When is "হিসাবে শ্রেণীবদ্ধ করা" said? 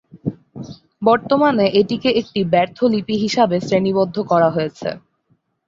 3.23-4.49